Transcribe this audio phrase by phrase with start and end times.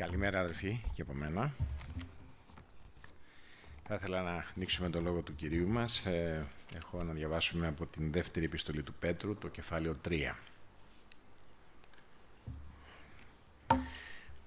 [0.00, 1.54] Καλημέρα αδερφοί και από μένα.
[3.82, 6.06] Θα ήθελα να ανοίξουμε το λόγο του Κυρίου μας.
[6.06, 6.46] Ε,
[6.76, 10.34] έχω να διαβάσουμε από την δεύτερη επιστολή του Πέτρου, το κεφάλαιο 3.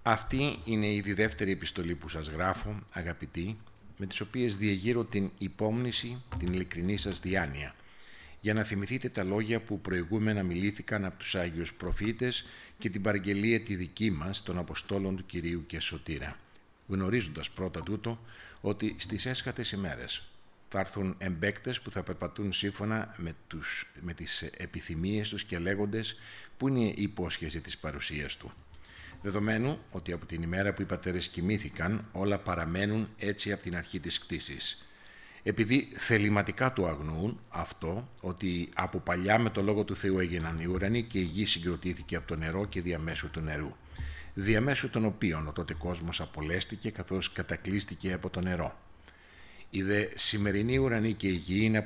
[0.03, 3.57] Αυτή είναι η δεύτερη επιστολή που σας γράφω, αγαπητοί,
[3.97, 7.75] με τις οποίες διεγείρω την υπόμνηση, την ειλικρινή σας διάνοια,
[8.43, 12.45] για να θυμηθείτε τα λόγια που προηγούμενα μιλήθηκαν από τους Άγιους Προφήτες
[12.77, 16.37] και την παραγγελία τη δική μας των Αποστόλων του Κυρίου και Σωτήρα,
[16.87, 18.19] γνωρίζοντας πρώτα τούτο
[18.61, 20.23] ότι στις έσχατες ημέρες
[20.69, 26.15] θα έρθουν εμπέκτες που θα περπατούν σύμφωνα με, τους, με τις επιθυμίες τους και λέγοντες
[26.57, 28.51] που είναι η υπόσχεση της παρουσίας του.
[29.21, 33.99] Δεδομένου ότι από την ημέρα που οι πατέρες κοιμήθηκαν όλα παραμένουν έτσι από την αρχή
[33.99, 34.85] της κτήσης
[35.43, 40.65] επειδή θεληματικά το αγνοούν αυτό, ότι από παλιά με το λόγο του Θεού έγιναν οι
[40.65, 43.75] ουρανοί και η γη συγκροτήθηκε από το νερό και διαμέσου του νερού,
[44.33, 48.77] διαμέσου των οποίων ο τότε κόσμος απολέστηκε καθώς κατακλείστηκε από το νερό.
[49.69, 51.85] Η δε σημερινή ουρανή και η γη είναι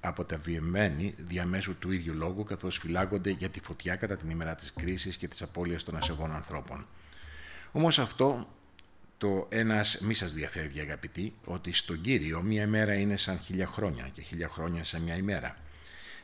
[0.00, 5.16] αποταβιεμένοι διαμέσου του ίδιου λόγου καθώς φυλάγονται για τη φωτιά κατά την ημέρα της κρίσης
[5.16, 6.86] και της απώλειας των ασεβών ανθρώπων.
[7.72, 8.48] Όμως αυτό
[9.18, 14.08] το ένας μη σας διαφεύγει αγαπητοί, ότι στον Κύριο μία μέρα είναι σαν χίλια χρόνια
[14.12, 15.56] και χίλια χρόνια σαν μια ημέρα.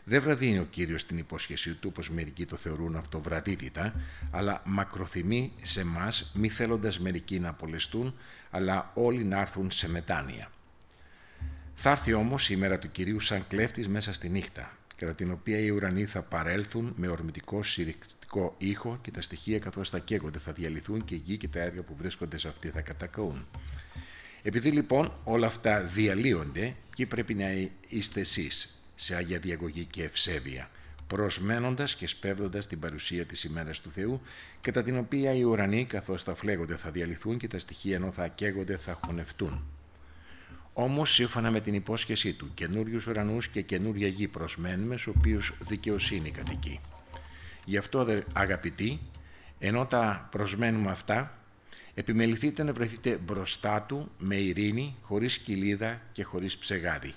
[0.05, 3.95] Δεν βραδύνει ο Κύριος την υπόσχεσή του, όπως μερικοί το θεωρούν αυτό βραδύτητα,
[4.31, 8.15] αλλά μακροθυμεί σε μας, μη θέλοντας μερικοί να απολεστούν,
[8.51, 10.51] αλλά όλοι να έρθουν σε μετάνοια.
[11.75, 15.59] Θα έρθει όμως η μέρα του Κυρίου σαν κλέφτης μέσα στη νύχτα, κατά την οποία
[15.59, 20.53] οι ουρανοί θα παρέλθουν με ορμητικό συρρυκτικό ήχο και τα στοιχεία καθώς θα καίγονται, θα
[20.53, 23.47] διαλυθούν και η γη και τα έργα που βρίσκονται σε αυτή θα κατακαούν.
[24.43, 27.47] Επειδή λοιπόν όλα αυτά διαλύονται, και πρέπει να
[27.89, 30.71] είστε εσείς σε Άγια Διαγωγή και Ευσέβεια,
[31.07, 34.21] προσμένοντας και σπέβδοντας την παρουσία της ημέρας του Θεού,
[34.61, 38.29] κατά την οποία οι ουρανοί καθώς θα φλέγονται θα διαλυθούν και τα στοιχεία ενώ θα
[38.29, 39.63] καίγονται θα χωνευτούν.
[40.75, 46.31] Όμως σύμφωνα με την υπόσχεσή του, καινούριους ουρανούς και καινούρια γη προσμένουμε, στους οποίους δικαιοσύνη
[46.31, 46.81] κατοικεί.
[47.65, 49.01] Γι' αυτό αγαπητοί,
[49.59, 51.39] ενώ τα προσμένουμε αυτά,
[51.95, 57.13] επιμεληθείτε να βρεθείτε μπροστά του με ειρήνη, χωρίς κοιλίδα και χωρίς ψεγάδι.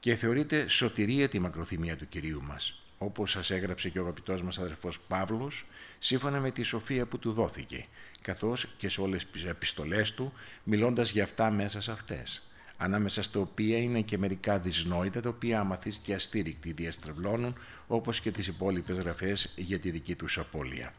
[0.00, 4.58] Και θεωρείτε σωτηρία τη μακροθυμία του Κυρίου μας, όπως σας έγραψε και ο αγαπητός μας
[4.58, 5.64] αδερφός Παύλος,
[5.98, 7.86] σύμφωνα με τη σοφία που του δόθηκε,
[8.20, 10.32] καθώς και σε όλες τις επιστολές του,
[10.64, 12.46] μιλώντας για αυτά μέσα σε αυτές
[12.76, 17.54] ανάμεσα στα οποία είναι και μερικά δυσνόητα, τα οποία αμαθείς και αστήρικτοι διαστρεβλώνουν,
[17.86, 20.92] όπως και τις υπόλοιπες γραφές για τη δική τους απώλεια.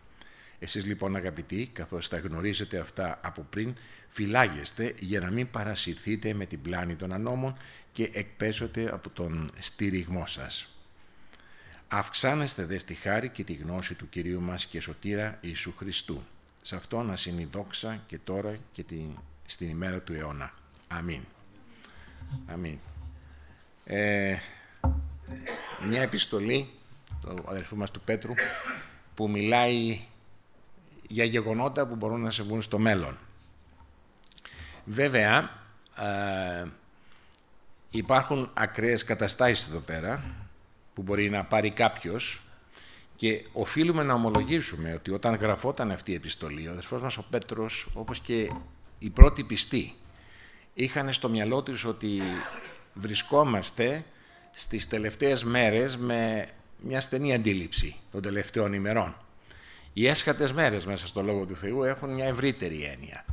[0.60, 3.76] Εσείς λοιπόν αγαπητοί, καθώς τα γνωρίζετε αυτά από πριν,
[4.08, 7.58] φυλάγεστε για να μην παρασυρθείτε με την πλάνη των ανώμων
[7.92, 10.72] και εκπέσετε από τον στήριγμό σας.
[11.88, 16.24] Αυξάνεστε δες στη χάρη και τη γνώση του Κυρίου μας και Σωτήρα Ιησού Χριστού.
[16.62, 18.84] Σε αυτό να συνειδόξα και τώρα και
[19.46, 20.54] στην ημέρα του αιώνα.
[20.88, 21.22] Αμήν.
[22.48, 22.80] Αμήν.
[23.86, 24.38] Ε,
[25.88, 26.70] μια επιστολή
[27.22, 28.34] του αδερφού μας του Πέτρου
[29.16, 30.00] που μιλάει
[31.08, 33.18] για γεγονότα που μπορούν να συμβούν στο μέλλον.
[34.86, 35.50] Βέβαια,
[35.98, 36.66] ε,
[37.90, 40.24] υπάρχουν ακραίες καταστάσεις εδώ πέρα
[40.94, 42.42] που μπορεί να πάρει κάποιος
[43.16, 47.88] και οφείλουμε να ομολογήσουμε ότι όταν γραφόταν αυτή η επιστολή, ο αδερφός μας ο Πέτρος,
[47.94, 48.52] όπως και
[49.00, 49.96] οι πρώτοι πιστοί,
[50.80, 52.22] είχαν στο μυαλό τους ότι
[52.94, 54.06] βρισκόμαστε
[54.52, 56.48] στις τελευταίες μέρες με
[56.82, 59.18] μια στενή αντίληψη των τελευταίων ημερών.
[59.94, 63.26] Οι έσχατες μέρες μέσα στο Λόγο του Θεού έχουν μια ευρύτερη έννοια.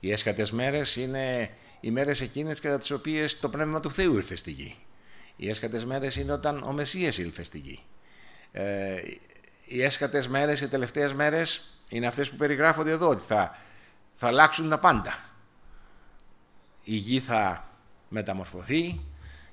[0.00, 4.36] Οι έσχατες μέρες είναι οι μέρες εκείνες κατά τις οποίες το Πνεύμα του Θεού ήρθε
[4.36, 4.76] στη γη.
[5.36, 7.80] Οι έσχατες μέρες είναι όταν ο Μεσσίας ήλθε στη γη.
[8.52, 8.94] Ε,
[9.64, 13.58] οι έσχατες μέρες, οι τελευταίες μέρες είναι αυτές που περιγράφονται εδώ, ότι θα,
[14.12, 15.31] θα αλλάξουν τα πάντα
[16.84, 17.68] η γη θα
[18.08, 19.00] μεταμορφωθεί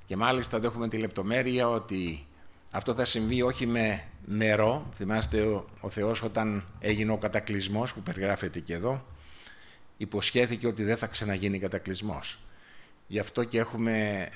[0.06, 2.26] και μάλιστα το έχουμε τη λεπτομέρεια ότι
[2.72, 4.90] αυτό θα συμβεί όχι με νερό.
[4.94, 9.06] Θυμάστε ο, ο Θεός όταν έγινε ο κατακλυσμός που περιγράφεται και εδώ
[9.98, 12.40] υποσχέθηκε ότι δεν θα ξαναγίνει κατακλυσμός.
[13.08, 14.28] Γι' αυτό και έχουμε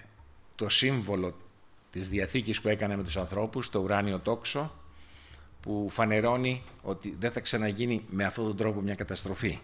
[0.55, 1.35] το σύμβολο
[1.89, 4.73] της Διαθήκης που έκανε με τους ανθρώπους, το ουράνιο τόξο,
[5.61, 9.59] που φανερώνει ότι δεν θα ξαναγίνει με αυτόν τον τρόπο μια καταστροφή.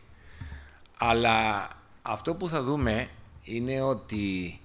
[0.98, 1.68] Αλλά
[2.02, 3.08] αυτό που θα δούμε
[3.50, 4.60] είναι ότι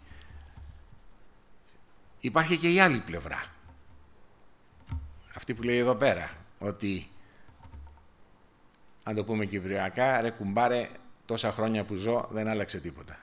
[2.20, 3.44] υπάρχει και η άλλη πλευρά.
[5.34, 7.08] Αυτή που λέει εδώ πέρα, ότι
[9.02, 10.88] αν το πούμε κυπριακά, ρε κουμπάρε,
[11.24, 13.18] τόσα χρόνια που ζω δεν άλλαξε τίποτα.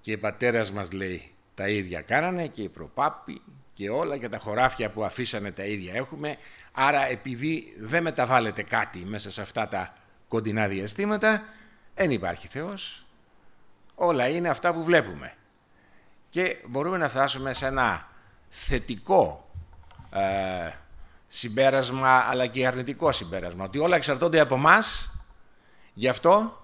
[0.00, 3.42] Και οι πατέρας μας λέει τα ίδια κάνανε και οι προπάποι
[3.74, 6.36] και όλα και τα χωράφια που αφήσανε τα ίδια έχουμε.
[6.72, 9.94] Άρα επειδή δεν μεταβάλλεται κάτι μέσα σε αυτά τα
[10.28, 11.44] κοντινά διαστήματα,
[11.94, 13.05] δεν υπάρχει Θεός.
[13.98, 15.34] Όλα είναι αυτά που βλέπουμε.
[16.30, 18.08] Και μπορούμε να φτάσουμε σε ένα
[18.48, 19.50] θετικό
[20.10, 20.70] ε,
[21.28, 23.64] συμπέρασμα, αλλά και αρνητικό συμπέρασμα.
[23.64, 25.10] Ότι όλα εξαρτώνται από εμάς.
[25.94, 26.60] Γι' αυτό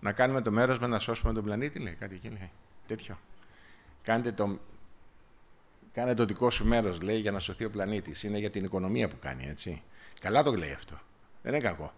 [0.00, 2.50] να κάνουμε το μέρος με να σώσουμε τον πλανήτη, λέει κάτι εκεί, λέει.
[2.86, 3.18] Τέτοιο.
[4.02, 4.58] Κάντε το,
[5.92, 8.22] κάνε το δικό σου μέρος, λέει, για να σωθεί ο πλανήτης.
[8.22, 9.82] Είναι για την οικονομία που κάνει, έτσι.
[10.20, 11.00] Καλά το λέει αυτό.
[11.42, 11.92] Δεν είναι κακό.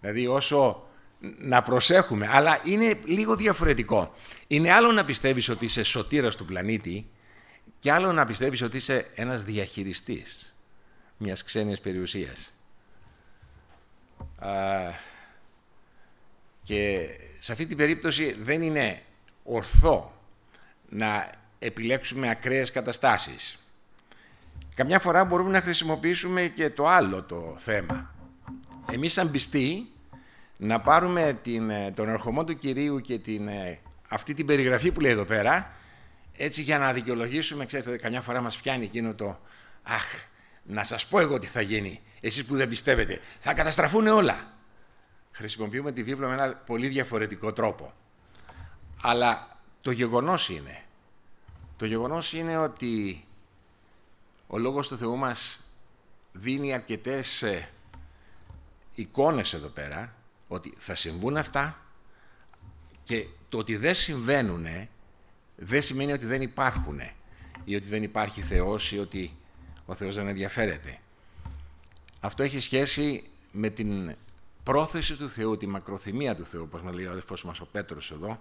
[0.00, 0.87] Δηλαδή όσο
[1.20, 4.14] να προσέχουμε, αλλά είναι λίγο διαφορετικό.
[4.46, 7.08] Είναι άλλο να πιστεύεις ότι είσαι σωτήρας του πλανήτη
[7.78, 10.56] και άλλο να πιστεύεις ότι είσαι ένας διαχειριστής
[11.16, 12.54] μιας ξένης περιουσίας.
[14.38, 14.50] Α,
[16.62, 19.02] και σε αυτή την περίπτωση δεν είναι
[19.42, 20.12] ορθό
[20.88, 23.58] να επιλέξουμε ακραίες καταστάσεις.
[24.74, 28.14] Καμιά φορά μπορούμε να χρησιμοποιήσουμε και το άλλο το θέμα.
[28.92, 29.88] Εμείς σαν πιστοί
[30.60, 33.78] να πάρουμε την, ε, τον ερχομό του Κυρίου και την, ε,
[34.08, 35.70] αυτή την περιγραφή που λέει εδώ πέρα
[36.36, 39.40] έτσι για να δικαιολογήσουμε, ξέρετε, καμιά φορά μας πιάνει εκείνο το
[39.82, 40.26] «Αχ,
[40.62, 44.56] να σας πω εγώ τι θα γίνει, εσείς που δεν πιστεύετε, θα καταστραφούν όλα».
[45.30, 47.92] Χρησιμοποιούμε τη βίβλο με ένα πολύ διαφορετικό τρόπο.
[49.02, 50.82] Αλλά το γεγονός είναι,
[51.76, 53.24] το γεγονός είναι ότι
[54.46, 55.70] ο Λόγος του Θεού μας
[56.32, 57.68] δίνει αρκετές ε,
[58.94, 60.14] εικόνες εδώ πέρα,
[60.48, 61.82] ότι θα συμβούν αυτά
[63.04, 64.66] και το ότι δεν συμβαίνουν
[65.56, 67.00] δεν σημαίνει ότι δεν υπάρχουν
[67.64, 69.36] ή ότι δεν υπάρχει Θεός ή ότι
[69.86, 70.98] ο Θεός δεν ενδιαφέρεται.
[72.20, 74.16] Αυτό έχει σχέση με την
[74.62, 78.10] πρόθεση του Θεού, τη μακροθυμία του Θεού, όπως μας λέει ο αδελφός μας ο Πέτρος
[78.10, 78.40] εδώ,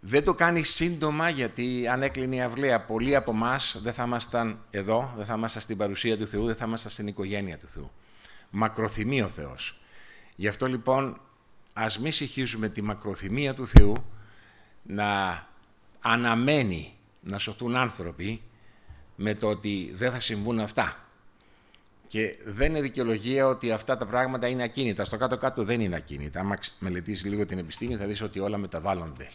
[0.00, 4.58] δεν το κάνει σύντομα γιατί αν έκλεινε η αυλαία πολλοί από εμάς δεν θα ήμασταν
[4.70, 7.90] εδώ, δεν θα ήμασταν στην παρουσία του Θεού, δεν θα ήμασταν στην οικογένεια του Θεού.
[8.50, 9.79] Μακροθυμεί ο Θεός.
[10.40, 11.20] Γι' αυτό λοιπόν
[11.72, 13.96] ας μη συγχύζουμε τη μακροθυμία του Θεού
[14.82, 15.42] να
[16.00, 18.42] αναμένει να σωθούν άνθρωποι
[19.16, 21.04] με το ότι δεν θα συμβούν αυτά.
[22.06, 25.04] Και δεν είναι δικαιολογία ότι αυτά τα πράγματα είναι ακίνητα.
[25.04, 26.40] Στο κάτω-κάτω δεν είναι ακίνητα.
[26.40, 29.28] Αν μελετήσεις λίγο την επιστήμη θα δεις ότι όλα μεταβάλλονται.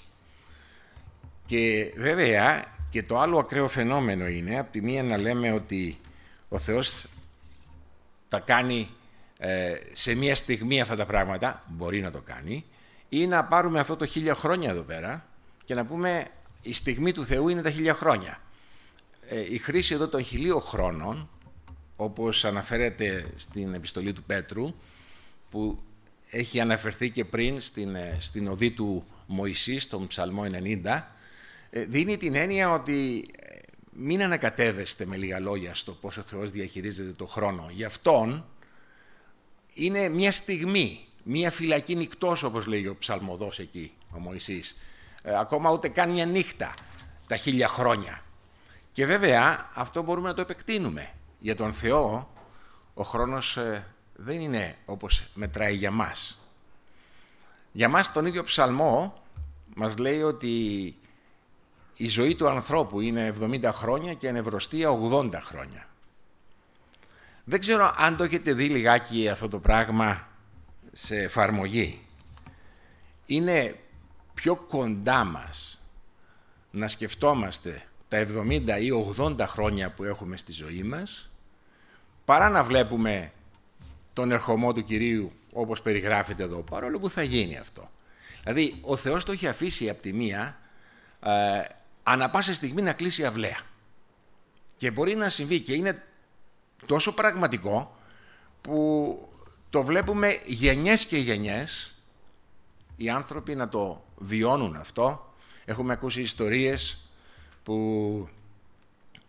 [1.46, 5.98] Και βέβαια και το άλλο ακραίο φαινόμενο είναι από τη μία να λέμε ότι
[6.50, 7.08] ο Θεός
[8.28, 9.05] τα κάνει ε,
[9.94, 12.66] σε μία στιγμή αυτά τα πράγματα, μπορεί να το κάνει,
[13.10, 15.26] ή να πάρουμε αυτό το χίλια χρόνια εδώ πέρα
[15.66, 16.28] και να πούμε
[16.62, 18.42] η στιγμή του Θεού είναι τα χίλια χρόνια.
[19.28, 21.30] Ε, η χρήση εδώ των χιλίων χρόνων,
[21.96, 24.74] όπως αναφέρεται στην επιστολή του Πέτρου,
[25.50, 25.80] που
[26.30, 31.16] έχει αναφερθεί και πριν στην, ε, στην οδή του Μωυσή, στον Ψαλμό 90,
[31.70, 33.58] ε, δίνει την έννοια ότι ε,
[33.92, 37.70] μην ανακατεύεστε με λίγα λόγια στο πώς ο Θεός διαχειρίζεται το χρόνο.
[37.72, 38.46] Γι' αυτόν
[39.75, 44.77] είναι μια στιγμή, μια φυλακή νυχτός όπως λέει ο ψαλμοδός εκεί, ο Μωυσής.
[45.24, 46.74] Ε, ακόμα ούτε καν μια νύχτα
[47.27, 48.24] τα χίλια χρόνια.
[48.92, 51.12] Και βέβαια αυτό μπορούμε να το επεκτείνουμε.
[51.39, 52.30] Για τον Θεό
[52.94, 53.57] ο χρόνος
[54.16, 56.39] δεν είναι όπως μετράει για μας.
[57.72, 59.24] Για μας τον ίδιο ψαλμό
[59.75, 60.50] μας λέει ότι
[61.98, 65.88] η ζωή του ανθρώπου είναι 70 χρόνια και η ανευρωστία 80 χρόνια.
[67.46, 70.28] Δεν ξέρω αν το έχετε δει λιγάκι αυτό το πράγμα
[70.92, 72.02] σε εφαρμογή.
[73.25, 73.80] Είναι
[74.34, 75.82] πιο κοντά μας
[76.72, 81.30] να σκεφτόμαστε τα 70 ή 80 χρόνια που έχουμε στη ζωή μας
[82.25, 83.32] παρά να βλέπουμε
[84.14, 87.90] τον ερχομό του Κυρίου όπως περιγράφεται εδώ, παρόλο που θα γίνει αυτό.
[88.44, 90.58] Δηλαδή, ο Θεός το έχει αφήσει από τη μία
[91.24, 91.62] ε,
[92.04, 93.60] ανα πάσα στιγμή να κλείσει η αυλαία.
[94.75, 96.04] Και μπορεί να συμβεί και είναι
[96.86, 97.98] τόσο πραγματικό
[98.62, 99.18] που
[99.70, 101.96] το βλέπουμε γενιές και γενιές
[102.96, 105.34] οι άνθρωποι να το βιώνουν αυτό.
[105.65, 107.10] Έχουμε ακούσει ιστορίες
[107.63, 108.30] που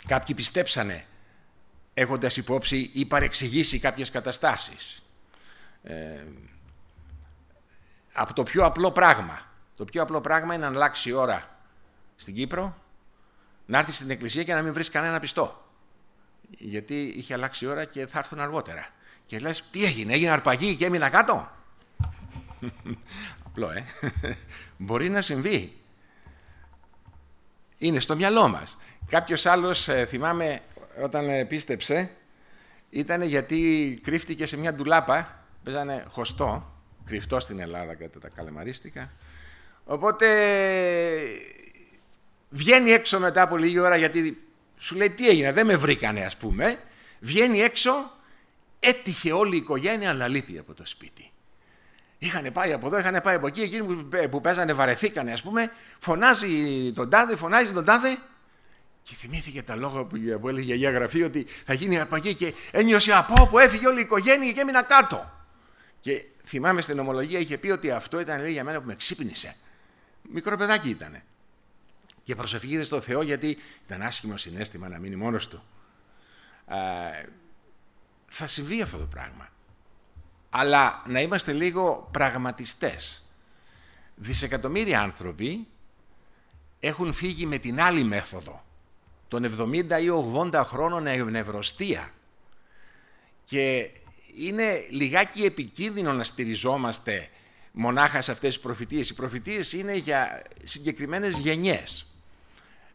[0.06, 1.06] κάποιοι πιστέψανε
[1.94, 5.02] έχοντας υπόψη ή παρεξηγήσει κάποιες καταστάσεις.
[5.82, 6.24] Ε,
[8.12, 9.46] από το πιο απλό πράγμα.
[9.76, 11.58] Το πιο απλό πράγμα είναι να αλλάξει η ώρα
[12.16, 12.76] στην Κύπρο
[13.66, 15.65] να έρθει στην εκκλησία και να μην βρεις κανένα πιστό.
[16.50, 18.88] Γιατί είχε αλλάξει η ώρα και θα έρθουν αργότερα.
[19.26, 21.50] Και λες, τι έγινε, έγινε αρπαγή και έμεινα κάτω.
[23.46, 23.84] Απλό, ε.
[24.76, 25.72] Μπορεί να συμβεί.
[27.78, 28.78] Είναι στο μυαλό μας.
[29.06, 30.60] Κάποιος άλλος, ε, θυμάμαι,
[31.02, 32.10] όταν ε, πίστεψε,
[32.90, 36.72] ήταν γιατί κρύφτηκε σε μια ντουλάπα, παίζανε χωστό,
[37.04, 39.10] κρυφτό στην Ελλάδα κατά τα καλεμαρίστικα.
[39.84, 40.26] Οπότε
[42.50, 44.45] Βγαίνει έξω μετά από λίγη ώρα γιατί
[44.86, 46.78] σου λέει τι έγινε, δεν με βρήκανε ας πούμε.
[47.20, 48.12] Βγαίνει έξω,
[48.80, 51.30] έτυχε όλη η οικογένεια αλλά λείπει από το σπίτι.
[52.18, 55.72] Είχαν πάει από εδώ, είχαν πάει από εκεί, εκείνοι που, που παίζανε βαρεθήκανε ας πούμε,
[55.98, 58.18] φωνάζει τον τάδε, φωνάζει τον τάδε
[59.02, 62.54] και θυμήθηκε τα λόγια που, που έλεγε η Αγία Γραφή ότι θα γίνει απαγή και
[62.70, 65.30] ένιωσε από που έφυγε όλη η οικογένεια και έμεινα κάτω.
[66.00, 69.56] Και θυμάμαι στην ομολογία είχε πει ότι αυτό ήταν λέει, για μένα που με ξύπνησε.
[70.22, 71.22] Μικρό παιδάκι ήταν.
[72.26, 75.62] Και προσευχήθηκε στο Θεό γιατί ήταν άσχημο συνέστημα να μείνει μόνος του.
[78.26, 79.48] θα συμβεί αυτό το πράγμα.
[80.50, 83.24] Αλλά να είμαστε λίγο πραγματιστές.
[84.14, 85.66] Δισεκατομμύρια άνθρωποι
[86.80, 88.64] έχουν φύγει με την άλλη μέθοδο
[89.28, 92.10] των 70 ή 80 χρόνων ευνευρωστία.
[93.44, 93.90] Και
[94.34, 97.28] είναι λιγάκι επικίνδυνο να στηριζόμαστε
[97.72, 99.10] μονάχα σε αυτές τις προφητείες.
[99.10, 102.10] Οι προφητείες είναι για συγκεκριμένες γενιές.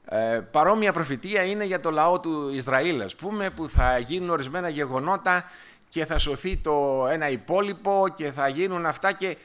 [0.06, 4.70] Ε, παρόμοια προφητεία είναι για το λαό του Ισραήλ, ας πούμε, που θα γίνουν ορισμένα
[4.70, 5.44] γεγονότα
[5.90, 9.38] και θα σωθεί το ένα υπόλοιπο και θα γίνουν αυτά και...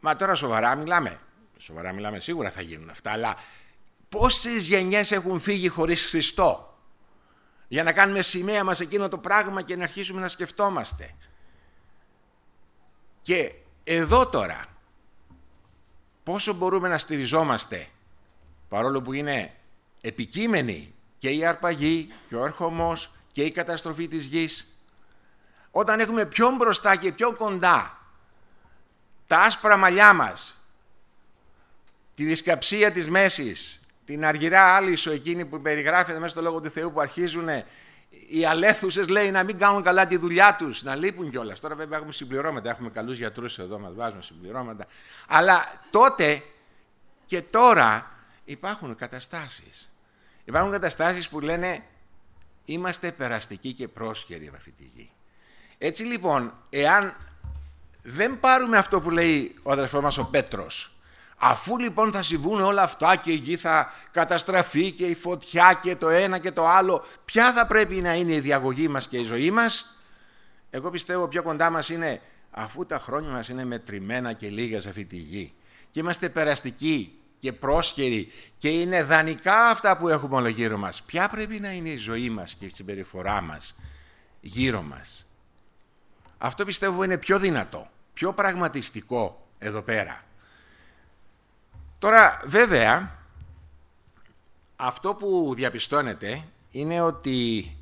[0.00, 1.18] Μα τώρα σοβαρά μιλάμε.
[1.58, 3.36] Σοβαρά μιλάμε, σίγουρα θα γίνουν αυτά, αλλά
[4.08, 6.78] πόσες γενιές έχουν φύγει χωρίς Χριστό;
[7.68, 11.14] Για να κάνουμε σημαία μας εκείνο το πράγμα και να αρχίσουμε να σκεφτόμαστε.
[13.22, 14.64] Και εδώ τώρα,
[16.22, 17.88] πόσο μπορούμε να στηριζόμαστε,
[18.72, 19.54] παρόλο που είναι
[20.00, 24.76] επικείμενη και η αρπαγή και ο έρχομος και η καταστροφή της γης,
[25.70, 27.98] όταν έχουμε πιο μπροστά και πιο κοντά
[29.26, 30.58] τα άσπρα μαλλιά μας,
[32.14, 36.92] τη δισκαψία της μέσης, την αργυρά άλυσο εκείνη που περιγράφεται μέσα στο Λόγο του Θεού
[36.92, 37.48] που αρχίζουν
[38.28, 41.60] οι αλέθουσες λέει να μην κάνουν καλά τη δουλειά τους, να λείπουν κιόλας.
[41.60, 44.86] Τώρα βέβαια έχουμε συμπληρώματα, έχουμε καλούς γιατρούς εδώ, μας βάζουν συμπληρώματα.
[45.26, 46.42] Αλλά τότε
[47.26, 48.12] και τώρα
[48.44, 49.92] υπάρχουν καταστάσεις.
[50.44, 51.84] Υπάρχουν καταστάσεις που λένε
[52.64, 55.10] είμαστε περαστικοί και πρόσχεροι από αυτή τη γη.
[55.78, 57.16] Έτσι λοιπόν, εάν
[58.02, 60.92] δεν πάρουμε αυτό που λέει ο αδερφός μας ο Πέτρος,
[61.44, 65.96] Αφού λοιπόν θα συμβούν όλα αυτά και η γη θα καταστραφεί και η φωτιά και
[65.96, 69.22] το ένα και το άλλο, ποια θα πρέπει να είναι η διαγωγή μας και η
[69.22, 69.96] ζωή μας.
[70.70, 72.20] Εγώ πιστεύω πιο κοντά μας είναι
[72.50, 75.54] αφού τα χρόνια μας είναι μετρημένα και λίγα σε αυτή τη γη
[75.90, 81.02] και είμαστε περαστικοί και πρόσχεροι και είναι δανεικά αυτά που έχουμε όλο γύρω μας.
[81.02, 83.74] Ποια πρέπει να είναι η ζωή μας και η συμπεριφορά μας
[84.40, 85.32] γύρω μας.
[86.38, 90.22] Αυτό πιστεύω είναι πιο δυνατό, πιο πραγματιστικό εδώ πέρα.
[91.98, 93.18] Τώρα, βέβαια,
[94.76, 97.76] αυτό που διαπιστώνεται είναι ότι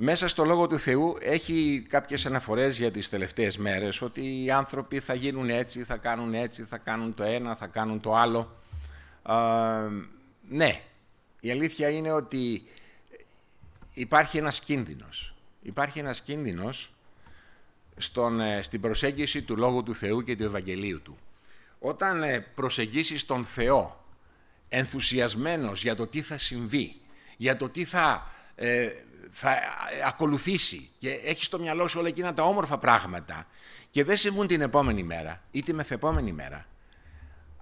[0.00, 5.00] μέσα στο Λόγο του Θεού έχει κάποιες αναφορές για τις τελευταίες μέρες ότι οι άνθρωποι
[5.00, 8.56] θα γίνουν έτσι, θα κάνουν έτσι, θα κάνουν το ένα, θα κάνουν το άλλο.
[10.48, 10.80] ναι,
[11.40, 12.62] η αλήθεια είναι ότι
[13.92, 15.34] υπάρχει ένας κίνδυνος.
[15.62, 16.92] Υπάρχει ένας κίνδυνος
[17.96, 21.18] στον, ε, στην προσέγγιση του Λόγου του Θεού και του Ευαγγελίου Του.
[21.78, 24.04] Όταν ε, προσεγγίσεις τον Θεό
[24.68, 27.00] ενθουσιασμένος για το τι θα συμβεί,
[27.36, 28.88] για το τι θα, ε,
[29.30, 29.58] θα
[30.06, 33.46] ακολουθήσει και έχεις στο μυαλό σου όλα εκείνα τα όμορφα πράγματα
[33.90, 36.66] και δεν συμβούν την επόμενη μέρα ή τη μεθεπόμενη μέρα,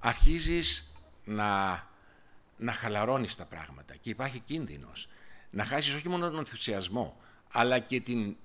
[0.01, 0.95] αρχίζεις
[1.25, 1.71] να,
[2.57, 5.09] να χαλαρώνεις τα πράγματα και υπάρχει κίνδυνος.
[5.51, 7.21] Να χάσεις όχι μόνο τον ενθουσιασμό
[7.51, 8.37] αλλά και την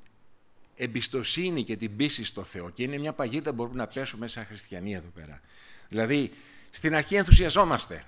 [0.75, 2.70] εμπιστοσύνη και την πίστη στο Θεό.
[2.70, 5.42] Και είναι μια παγίδα που μπορούμε να πέσουμε σαν χριστιανοί εδώ πέρα.
[5.88, 6.32] Δηλαδή,
[6.70, 8.04] στην αρχή ενθουσιαζόμαστε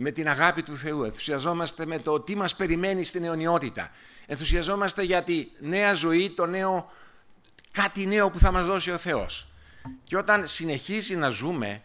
[0.00, 3.90] με την αγάπη του Θεού, ενθουσιαζόμαστε με το τι μας περιμένει στην αιωνιότητα,
[4.26, 6.90] ενθουσιαζόμαστε για τη νέα ζωή, το νέο,
[7.70, 9.48] κάτι νέο που θα μας δώσει ο Θεός.
[10.04, 11.82] Και όταν συνεχίζει να ζούμε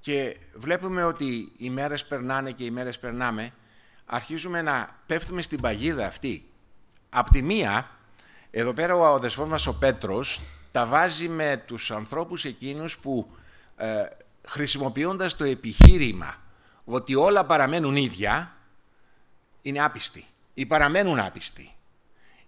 [0.00, 3.50] και βλέπουμε ότι οι μέρες περνάνε και οι μέρες περνάμε,
[4.06, 6.48] αρχίζουμε να πέφτουμε στην παγίδα αυτή.
[7.08, 7.90] Απ' τη μία,
[8.50, 10.40] εδώ πέρα ο αδεσπός μας ο Πέτρος
[10.72, 13.30] τα βάζει με τους ανθρώπους εκείνους που
[13.76, 14.04] ε,
[14.46, 16.42] χρησιμοποιώντας το επιχείρημα
[16.84, 18.56] ότι όλα παραμένουν ίδια,
[19.62, 20.24] είναι άπιστοι
[20.54, 21.74] ή παραμένουν άπιστοι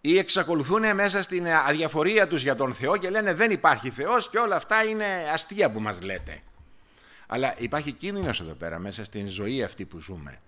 [0.01, 4.39] ή εξακολουθούν μέσα στην αδιαφορία τους για τον Θεό και λένε δεν υπάρχει Θεός και
[4.39, 6.41] όλα αυτά είναι αστεία που μας λέτε.
[7.27, 10.41] Αλλά υπάρχει κίνδυνος εδώ πέρα μέσα στην ζωή αυτή που ζούμε.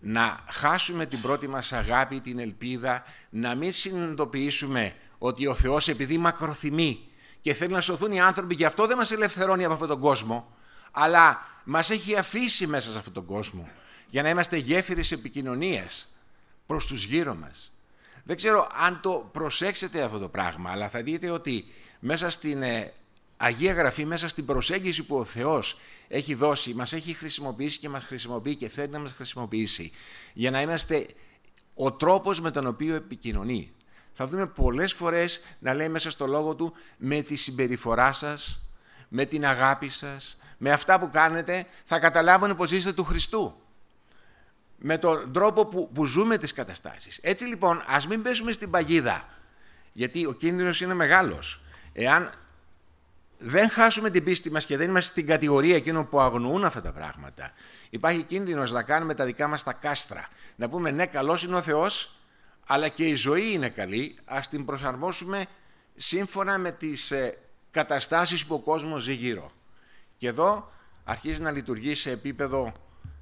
[0.00, 6.18] Να χάσουμε την πρώτη μας αγάπη, την ελπίδα, να μην συνειδητοποιήσουμε ότι ο Θεός επειδή
[6.18, 7.08] μακροθυμεί
[7.40, 10.56] και θέλει να σωθούν οι άνθρωποι, γι' αυτό δεν μας ελευθερώνει από αυτόν τον κόσμο,
[10.90, 13.68] αλλά μας έχει αφήσει μέσα σε αυτόν τον κόσμο
[14.10, 16.08] για να είμαστε γέφυρες επικοινωνίες
[16.66, 17.72] προς τους γύρω μας.
[18.24, 21.64] Δεν ξέρω αν το προσέξετε αυτό το πράγμα, αλλά θα δείτε ότι
[22.00, 22.92] μέσα στην ε,
[23.36, 28.04] Αγία Γραφή, μέσα στην προσέγγιση που ο Θεός έχει δώσει, μας έχει χρησιμοποιήσει και μας
[28.04, 29.92] χρησιμοποιεί και θέλει να μας χρησιμοποιήσει
[30.32, 31.06] για να είμαστε
[31.74, 33.72] ο τρόπος με τον οποίο επικοινωνεί
[34.12, 38.62] Θα δούμε πολλές φορές να λέει μέσα στο λόγο του με τη συμπεριφορά σας,
[39.08, 43.60] με την αγάπη σας, με αυτά που κάνετε, θα καταλάβουν πως είστε του Χριστού.
[44.76, 47.18] Με τον τρόπο που, που ζούμε τις καταστάσεις.
[47.22, 49.28] Έτσι λοιπόν, ας μην πέσουμε στην παγίδα,
[49.92, 51.60] γιατί ο κίνδυνος είναι μεγάλος.
[51.92, 52.30] Εάν
[53.38, 56.92] δεν χάσουμε την πίστη μας και δεν είμαστε στην κατηγορία εκείνων που αγνοούν αυτά τα
[56.92, 57.52] πράγματα,
[57.90, 60.28] υπάρχει κίνδυνος να κάνουμε τα δικά μας τα κάστρα.
[60.56, 62.18] Να πούμε ναι, καλός είναι ο Θεός,
[62.66, 65.46] αλλά και η ζωή είναι καλή, ας την προσαρμόσουμε
[65.96, 67.38] σύμφωνα με τις ε,
[67.70, 69.50] καταστάσεις που ο κόσμος ζει γύρω.
[70.18, 70.70] Και εδώ
[71.04, 72.72] αρχίζει να λειτουργεί σε επίπεδο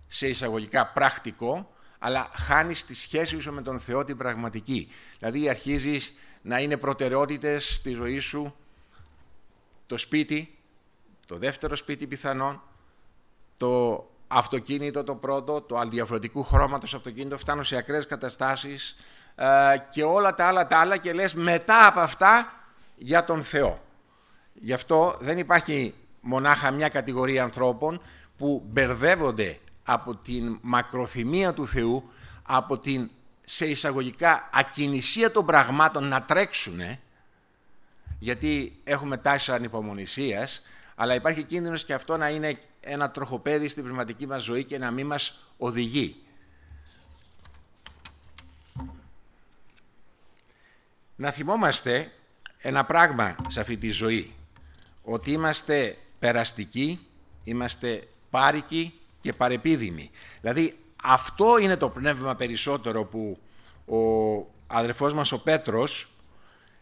[0.07, 4.91] σε εισαγωγικά πρακτικό, αλλά χάνεις τη σχέση σου με τον Θεό την πραγματική.
[5.19, 8.57] Δηλαδή αρχίζεις να είναι προτεραιότητες στη ζωή σου
[9.87, 10.59] το σπίτι,
[11.27, 12.63] το δεύτερο σπίτι πιθανόν,
[13.57, 18.97] το αυτοκίνητο το πρώτο, το διαφορετικού χρώματος αυτοκίνητο, φτάνω σε ακραίες καταστάσεις
[19.35, 19.47] ε,
[19.91, 22.53] και όλα τα άλλα τα άλλα και λες μετά από αυτά
[22.97, 23.83] για τον Θεό.
[24.53, 25.95] Γι' αυτό δεν υπάρχει
[26.27, 28.01] μονάχα μια κατηγορία ανθρώπων
[28.37, 32.11] που μπερδεύονται από την μακροθυμία του Θεού,
[32.43, 37.01] από την σε εισαγωγικά ακινησία των πραγμάτων να τρέξουνε,
[38.19, 40.63] γιατί έχουμε τάση ανυπομονησίας,
[40.95, 44.91] αλλά υπάρχει κίνδυνος και αυτό να είναι ένα τροχοπέδι στην πνευματική μας ζωή και να
[44.91, 46.21] μην μας οδηγεί.
[51.17, 52.13] Να θυμόμαστε
[52.59, 54.35] ένα πράγμα σε αυτή τη ζωή,
[55.03, 57.07] ότι είμαστε περαστικοί,
[57.45, 60.11] είμαστε πάρικοι και παρεπίδημοι.
[60.41, 63.39] Δηλαδή αυτό είναι το πνεύμα περισσότερο που
[63.95, 66.11] ο αδερφός μας ο Πέτρος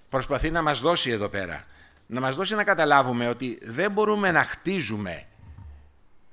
[0.09, 1.65] προσπαθεί να μας δώσει εδώ πέρα.
[2.07, 5.27] Να μας δώσει να καταλάβουμε ότι δεν μπορούμε να χτίζουμε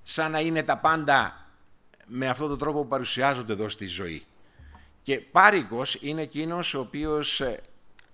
[0.04, 1.48] σαν να είναι τα πάντα
[2.06, 4.24] με αυτόν τον τρόπο που παρουσιάζονται εδώ στη ζωή.
[5.02, 7.60] Και πάρικος είναι εκείνος ο οποίος ε,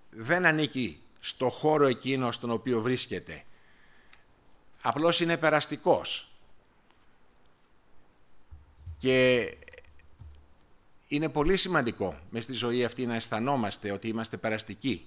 [0.10, 3.44] δεν ανήκει στο χώρο εκείνο στον οποίο βρίσκεται.
[4.88, 6.32] Απλώς είναι περαστικός.
[8.98, 9.50] Και
[11.08, 15.06] είναι πολύ σημαντικό μες στη ζωή αυτή να αισθανόμαστε ότι είμαστε περαστικοί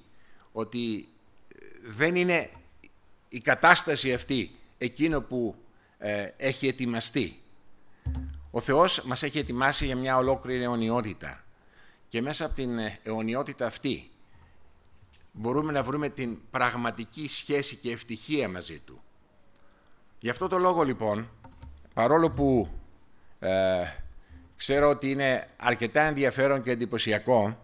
[0.53, 1.09] ότι
[1.83, 2.51] δεν είναι
[3.29, 5.55] η κατάσταση αυτή εκείνο που
[5.99, 7.41] ε, έχει ετοιμαστεί.
[8.51, 11.45] Ο Θεός μας έχει ετοιμάσει για μια ολόκληρη αιωνιότητα
[12.09, 14.11] και μέσα από την ε, αιωνιότητα αυτή
[15.33, 19.03] μπορούμε να βρούμε την πραγματική σχέση και ευτυχία μαζί Του.
[20.23, 21.31] Γι' αυτό το λόγο λοιπόν,
[21.95, 22.69] παρόλο που
[23.39, 23.83] ε,
[24.57, 27.59] ξέρω ότι είναι αρκετά ενδιαφέρον και εντυπωσιακό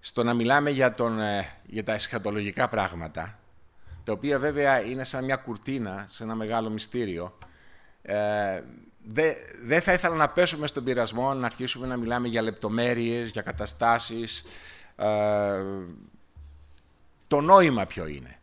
[0.00, 3.38] στο να μιλάμε για, τον, ε, για τα εσχατολογικά πράγματα,
[4.04, 7.38] τα οποία βέβαια είναι σαν μια κουρτίνα, σε ένα μεγάλο μυστήριο.
[8.02, 8.62] Ε,
[9.04, 13.42] δεν δε θα ήθελα να πέσουμε στον πειρασμό, να αρχίσουμε να μιλάμε για λεπτομέρειες, για
[13.42, 14.42] καταστάσεις.
[14.96, 15.62] Ε,
[17.26, 18.36] το νόημα ποιο είναι.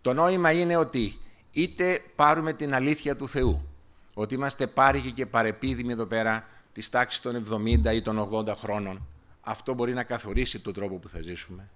[0.00, 1.18] Το νόημα είναι ότι
[1.54, 3.68] είτε πάρουμε την αλήθεια του Θεού,
[4.14, 7.46] ότι είμαστε πάρηγοι και παρεπίδημοι εδώ πέρα της τάξης των
[7.84, 9.06] 70 ή των 80 χρόνων,
[9.40, 11.70] αυτό μπορεί να καθορίσει τον τρόπο που θα ζήσουμε.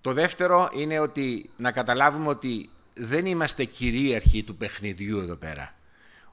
[0.00, 5.74] Το δεύτερο είναι ότι να καταλάβουμε ότι δεν είμαστε κυρίαρχοι του παιχνιδιού εδώ πέρα.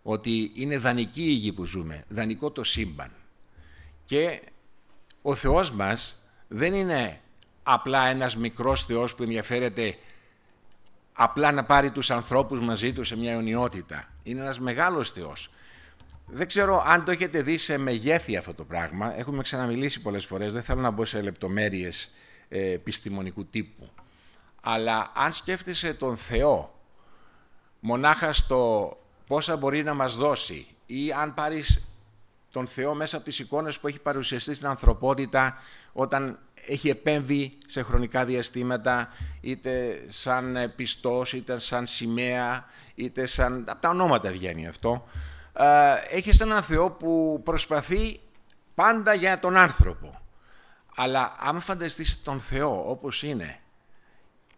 [0.01, 3.11] Ότι είναι δανεική η γη που ζούμε, δανεικό το σύμπαν.
[4.05, 4.41] Και
[5.21, 7.21] ο Θεός μας δεν είναι
[7.63, 9.97] απλά ένας μικρός Θεός που ενδιαφέρεται
[11.13, 14.07] απλά να πάρει τους ανθρώπους μαζί του σε μια αιωνιότητα.
[14.23, 15.49] Είναι ένας μεγάλος Θεός
[16.25, 19.17] δεν ξέρω αν το έχετε δει σε μεγέθη αυτό το πράγμα.
[19.19, 22.11] Έχουμε ξαναμιλήσει πολλές φορές, δεν θέλω να μπω σε λεπτομέρειες
[22.49, 23.89] ε, επιστημονικού τύπου.
[24.61, 26.79] Αλλά αν σκέφτεσαι τον Θεό
[27.79, 28.91] μονάχα στο
[29.27, 31.92] πόσα μπορεί να μας δώσει ή αν πάρεις
[32.53, 35.57] τον Θεό μέσα από τις εικόνες που έχει παρουσιαστεί στην ανθρωπότητα
[35.93, 39.09] όταν έχει επέμβει σε χρονικά διαστήματα
[39.41, 43.65] είτε σαν πιστός, είτε σαν σημαία, είτε σαν...
[43.67, 45.05] Από τα ονόματα βγαίνει αυτό
[45.53, 48.19] ε, έχεις έναν Θεό που προσπαθεί
[48.75, 50.21] πάντα για τον άνθρωπο.
[50.95, 53.59] Αλλά αν φανταστείς τον Θεό όπως είναι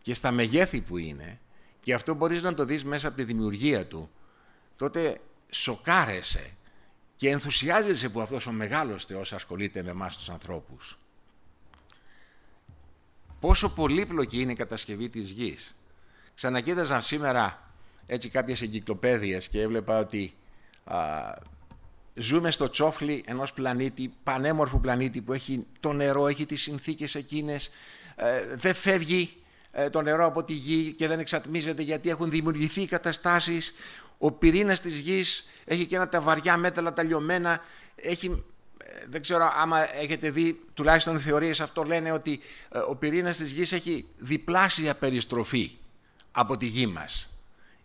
[0.01, 1.39] και στα μεγέθη που είναι
[1.79, 4.09] και αυτό μπορείς να το δεις μέσα από τη δημιουργία του,
[4.75, 6.55] τότε σοκάρεσαι
[7.15, 10.99] και ενθουσιάζεσαι που αυτός ο μεγάλος Θεός ασχολείται με εμάς τους ανθρώπους.
[13.39, 15.75] Πόσο πολύπλοκη είναι η κατασκευή της γης.
[16.33, 17.71] Ξανακοίταζα σήμερα
[18.05, 20.33] έτσι κάποιες εγκυκλοπαίδειες και έβλεπα ότι
[22.13, 27.69] ζούμε στο τσόφλι ενός πλανήτη, πανέμορφου πλανήτη που έχει το νερό, έχει τις συνθήκες εκείνες,
[28.15, 29.37] ε, δεν φεύγει
[29.71, 33.73] ε, το νερό από τη γη και δεν εξατμίζεται γιατί έχουν δημιουργηθεί καταστάσεις.
[34.25, 37.61] Ο πυρήνας της γης έχει και ένα τα βαριά μέταλλα τα λιωμένα,
[37.95, 38.43] έχει
[39.09, 42.39] δεν ξέρω άμα έχετε δει, τουλάχιστον οι θεωρίες αυτό λένε ότι
[42.71, 45.71] ε, ο πυρήνας της Γης έχει διπλάσια περιστροφή
[46.31, 47.34] από τη Γη μας.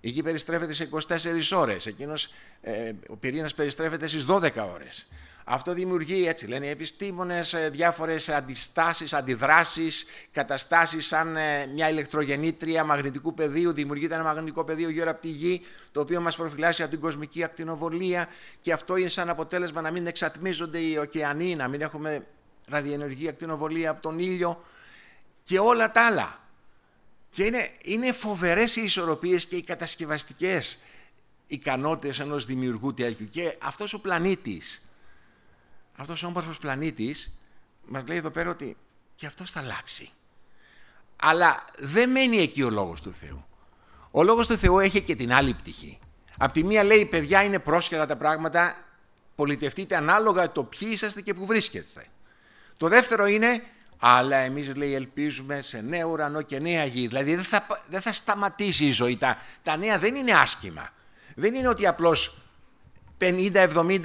[0.01, 2.29] Η Γη περιστρέφεται σε 24 ώρες, εκείνος,
[2.61, 5.09] ε, ο πυρήνας περιστρέφεται στις 12 ώρες.
[5.45, 12.85] Αυτό δημιουργεί, έτσι λένε οι επιστήμονες, ε, διάφορες αντιστάσεις, αντιδράσεις, καταστάσεις σαν ε, μια ηλεκτρογεννήτρια
[12.85, 13.73] μαγνητικού πεδίου.
[13.73, 15.61] Δημιουργείται ένα μαγνητικό πεδίο γύρω από τη Γη,
[15.93, 18.29] το οποίο μας προφυλάσσει από την κοσμική ακτινοβολία
[18.61, 22.27] και αυτό είναι σαν αποτέλεσμα να μην εξατμίζονται οι ωκεανοί, να μην έχουμε
[22.69, 24.65] ραδιενεργή ακτινοβολία από τον ήλιο
[25.43, 26.40] και όλα τα άλλα.
[27.31, 30.79] Και είναι, είναι φοβερές οι ισορροπίες και οι κατασκευαστικές
[31.47, 33.29] ικανότητες ενός δημιουργού τέτοιου.
[33.29, 34.83] Και αυτός ο πλανήτης,
[35.97, 37.39] αυτός ο όμορφος πλανήτης
[37.87, 38.77] μας λέει εδώ πέρα ότι
[39.17, 40.11] και αυτός θα αλλάξει.
[41.17, 43.45] Αλλά δεν μένει εκεί ο Λόγος του Θεού.
[44.11, 45.99] Ο Λόγος του Θεού έχει και την άλλη πτυχή.
[46.39, 48.85] Απ' τη μία λέει, παιδιά είναι πρόσχερα τα πράγματα,
[49.35, 52.07] πολιτευτείτε ανάλογα το ποιοι είσαστε και που βρίσκεστε.
[52.77, 53.63] Το δεύτερο είναι,
[54.03, 57.07] αλλά εμείς λέει ελπίζουμε σε νέο ουρανό και νέα γη.
[57.07, 59.17] Δηλαδή δεν θα, δεν θα σταματήσει η ζωή.
[59.17, 60.91] Τα, τα νέα δεν είναι άσχημα.
[61.35, 62.37] Δεν είναι ότι απλώς
[63.21, 64.01] 50, 70,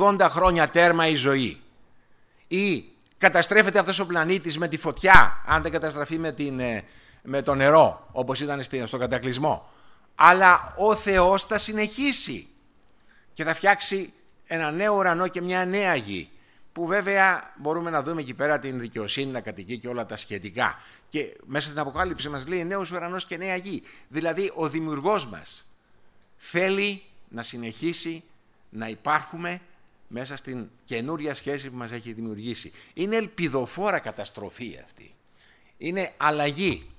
[0.00, 1.60] 80 χρόνια τέρμα η ζωή.
[2.48, 2.84] Ή
[3.18, 6.84] καταστρέφεται αυτός ο πλανήτης με τη φωτιά, αν δεν καταστραφεί με, την, ε,
[7.22, 9.72] με το νερό, όπως ήταν στον κατακλυσμό.
[10.14, 12.48] Αλλά ο Θεός θα συνεχίσει
[13.32, 14.12] και θα φτιάξει
[14.46, 16.30] ένα νέο ουρανό και μια νέα γη
[16.78, 20.82] που βέβαια μπορούμε να δούμε εκεί πέρα την δικαιοσύνη να κατοικεί και όλα τα σχετικά.
[21.08, 23.82] Και μέσα στην Αποκάλυψη μας λέει νέος ουρανός και νέα γη.
[24.08, 25.72] Δηλαδή ο δημιουργός μας
[26.36, 28.24] θέλει να συνεχίσει
[28.70, 29.60] να υπάρχουμε
[30.08, 32.72] μέσα στην καινούρια σχέση που μας έχει δημιουργήσει.
[32.94, 35.14] Είναι ελπιδοφόρα καταστροφή αυτή.
[35.78, 36.90] Είναι αλλαγή.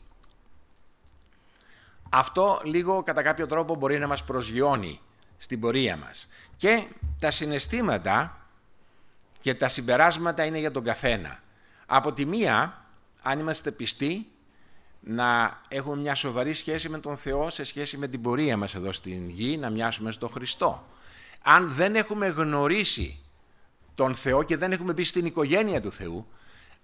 [2.09, 4.99] Αυτό λίγο κατά κάποιο τρόπο μπορεί να μας προσγειώνει
[5.37, 6.27] στην πορεία μας.
[6.55, 6.87] Και
[7.19, 8.38] τα συναισθήματα
[9.39, 11.39] και τα συμπεράσματα είναι για τον καθένα.
[11.85, 12.85] Από τη μία,
[13.21, 14.27] αν είμαστε πιστοί,
[14.99, 18.91] να έχουμε μια σοβαρή σχέση με τον Θεό σε σχέση με την πορεία μας εδώ
[18.91, 20.83] στην γη, να μοιάσουμε στον Χριστό
[21.41, 23.19] αν δεν έχουμε γνωρίσει
[23.95, 26.27] τον Θεό και δεν έχουμε μπει στην οικογένεια του Θεού,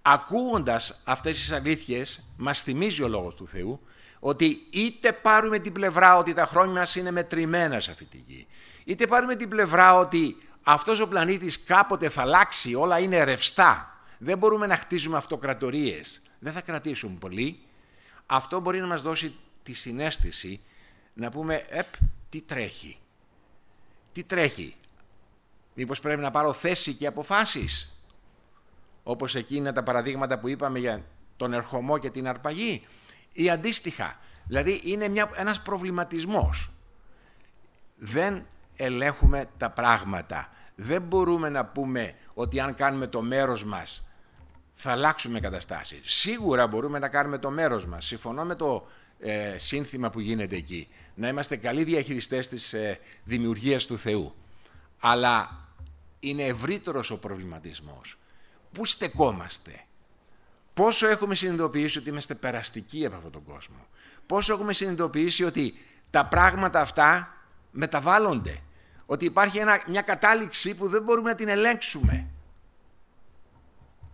[0.02, 3.80] ακούγοντας αυτές τις αλήθειες, μας θυμίζει ο Λόγος του Θεού,
[4.20, 8.48] ότι είτε πάρουμε την πλευρά ότι τα χρόνια μας είναι μετρημένα σε αυτή τη γη,
[8.84, 10.38] είτε πάρουμε την πλευρά ότι
[10.68, 16.54] αυτός ο πλανήτης κάποτε θα αλλάξει, όλα είναι ρευστά, δεν μπορούμε να χτίζουμε αυτοκρατορίες, δεν
[16.54, 17.60] θα κρατήσουν πολύ,
[18.26, 20.62] αυτό μπορεί να μας δώσει τη συνέστηση
[21.14, 21.94] να πούμε, επ,
[22.30, 23.00] τι τρέχει,
[24.12, 24.76] τι τρέχει.
[25.74, 28.00] Μήπως πρέπει να πάρω θέση και αποφάσεις.
[29.04, 31.04] Όπως εκείνα τα παραδείγματα που είπαμε για
[31.38, 32.86] τον ερχομό και την αρπαγή.
[33.32, 34.20] Ή αντίστοιχα.
[34.48, 36.72] Δηλαδή είναι μια, ένας προβληματισμός.
[37.96, 40.50] Δεν ελέγχουμε τα πράγματα.
[40.76, 44.08] Δεν μπορούμε να πούμε ότι αν κάνουμε το μέρος μας
[44.74, 46.00] θα αλλάξουμε καταστάσεις.
[46.04, 48.06] Σίγουρα μπορούμε να κάνουμε το μέρος μας.
[48.06, 48.88] Συμφωνώ με το
[49.20, 50.88] ε, σύνθημα που γίνεται εκεί.
[51.16, 54.36] Να είμαστε καλοί διαχειριστές της ε, δημιουργίας του Θεού.
[55.00, 55.66] Αλλά
[56.20, 58.18] είναι ευρύτερος ο προβληματισμός.
[58.72, 59.84] Πού στεκόμαστε;
[60.74, 63.88] Πόσο έχουμε συνειδητοποιήσει ότι είμαστε περαστικοί από αυτόν τον κόσμο;
[64.26, 65.74] Πόσο έχουμε συνειδητοποιήσει ότι
[66.10, 67.38] τα πράγματα αυτά
[67.72, 68.60] μεταβάλλονται;
[69.06, 72.28] Ότι υπάρχει ένα, μια κατάληξη που δεν μπορούμε να την ελέγξουμε.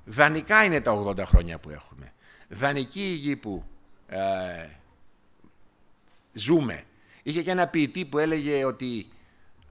[0.05, 2.13] Δανεικά είναι τα 80 χρόνια που έχουμε.
[2.49, 3.63] Δανεική η γη που
[4.07, 4.67] ε,
[6.33, 6.83] ζούμε.
[7.23, 9.07] Είχε και ένα ποιητή που έλεγε ότι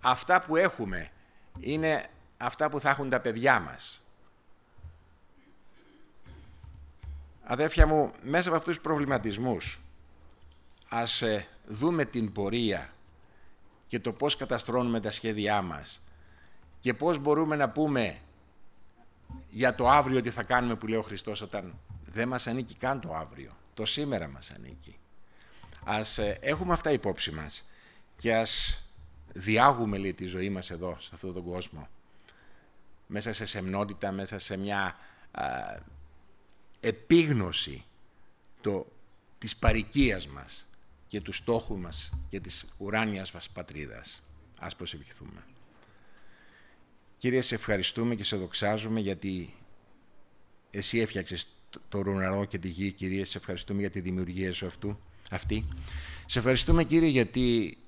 [0.01, 1.11] αυτά που έχουμε
[1.61, 2.07] είναι
[2.37, 4.05] αυτά που θα έχουν τα παιδιά μας.
[7.43, 9.81] Αδέρφια μου, μέσα από αυτούς τους προβληματισμούς
[10.89, 12.91] ας ε, δούμε την πορεία
[13.91, 16.03] και το πώς καταστρώνουμε τα σχέδιά μας
[16.81, 18.19] και πώς μπορούμε να πούμε
[19.51, 21.79] για το αύριο τι θα κάνουμε που λέει ο Χριστός όταν
[22.13, 23.57] δεν μας ανήκει καν το αύριο.
[23.75, 24.99] Το σήμερα μας ανήκει.
[25.85, 27.65] Ας ε, έχουμε αυτά υπόψη μας
[28.17, 28.85] και ας
[29.33, 31.89] διάγουμε λέει, τη ζωή μας εδώ, σε αυτόν τον κόσμο.
[33.07, 34.97] Μέσα σε σεμνότητα, μέσα σε μια
[36.81, 37.85] επίγνωση
[38.61, 38.87] το,
[39.39, 40.70] της παρικίας μας
[41.11, 44.23] και του στόχου μας και της ουράνιας μας πατρίδας.
[44.61, 45.45] Ας προσευχηθούμε.
[47.19, 49.55] Κύριε, σε ευχαριστούμε και σε δοξάζουμε γιατί
[50.71, 51.49] εσύ έφτιαξες
[51.89, 53.25] το ουρανό και τη γη, Κύριε.
[53.25, 55.67] Σε ευχαριστούμε για τη δημιουργία σου αυτού αυτή.
[56.27, 57.79] Σε ευχαριστούμε Κύριε γιατί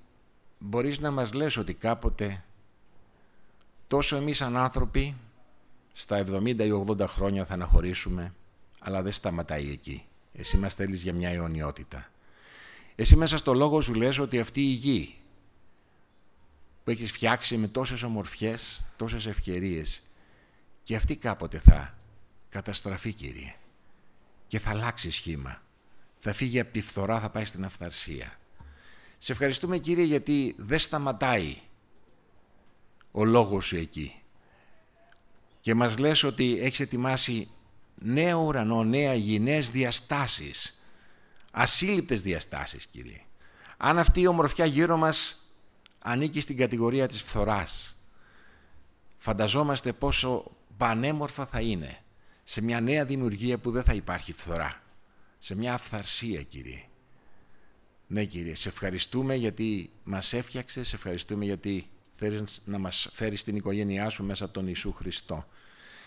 [0.58, 2.44] μπορείς να μας λες ότι κάποτε
[3.86, 5.16] τόσο εμείς σαν άνθρωποι
[5.92, 8.34] στα 70 ή 80 χρόνια θα αναχωρήσουμε
[8.78, 10.04] αλλά δεν σταματάει εκεί.
[10.32, 12.10] Εσύ μας θέλεις για μια αιωνιότητα.
[13.02, 15.14] Εσύ μέσα στο λόγο σου λες ότι αυτή η γη
[16.84, 20.02] που έχεις φτιάξει με τόσες ομορφιές, τόσες ευκαιρίες
[20.82, 21.98] και αυτή κάποτε θα
[22.48, 23.54] καταστραφεί Κύριε
[24.46, 25.62] και θα αλλάξει σχήμα.
[26.18, 28.38] Θα φύγει από τη φθορά, θα πάει στην αυθαρσία.
[29.18, 31.56] Σε ευχαριστούμε Κύριε γιατί δεν σταματάει
[33.10, 34.14] ο λόγος σου εκεί.
[35.60, 37.48] Και μας λες ότι έχεις ετοιμάσει
[37.94, 40.81] νέο ουρανό, νέα γη, νέες διαστάσεις.
[41.54, 43.20] Ασύλληπτες διαστάσεις Κύριε.
[43.76, 45.36] Αν αυτή η ομορφιά γύρω μας
[45.98, 47.96] ανήκει στην κατηγορία της φθοράς,
[49.18, 50.44] φανταζόμαστε πόσο
[50.76, 51.98] πανέμορφα θα είναι
[52.44, 54.82] σε μια νέα δημιουργία που δεν θα υπάρχει φθορά.
[55.38, 56.84] Σε μια αυθαρσία, Κύριε.
[58.06, 63.56] Ναι, Κύριε, σε ευχαριστούμε γιατί μας έφτιαξες, σε ευχαριστούμε γιατί θέλεις να μας φέρεις στην
[63.56, 65.46] οικογένειά σου μέσα από τον Ιησού Χριστό.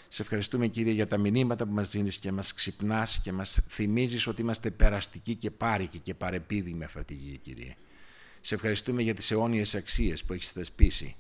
[0.10, 4.28] Σε ευχαριστούμε, Κύριε, για τα μηνύματα που μας δίνεις και μας ξυπνάς και μας θυμίζεις
[4.28, 7.76] ότι είμαστε περαστικοί και πάρικοι και παρεπίδοι με αυτή τη γη, Κύριε.
[8.42, 11.16] Σε ευχαριστούμε για τις αιώνιες αξίες που έχεις θεσπίσει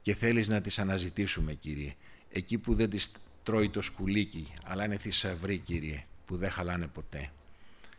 [0.00, 1.94] και θέλεις να τις αναζητήσουμε, Κύριε.
[2.28, 3.12] Εκεί που δεν τις
[3.42, 7.30] τρώει το σκουλίκι, αλλά είναι θησαυροί, Κύριε, που δεν χαλάνε ποτέ.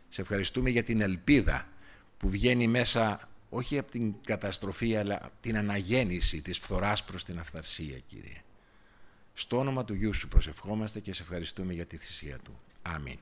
[0.08, 1.68] Σε ευχαριστούμε για την ελπίδα
[2.16, 7.98] που βγαίνει μέσα όχι από την καταστροφή, αλλά την αναγέννηση της φθοράς προς την αυθαρσία,
[7.98, 8.42] Κύριε.
[9.40, 12.60] Στο όνομα του Γιού Σου προσευχόμαστε και σε ευχαριστούμε για τη θυσία Του.
[12.82, 13.18] Αμήν.